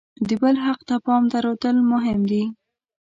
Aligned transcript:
د 0.27 0.29
بل 0.41 0.55
حق 0.65 0.79
ته 0.87 0.95
پام 1.05 1.23
درلودل 1.31 1.77
مهم 1.91 2.19
دي. 2.31 2.43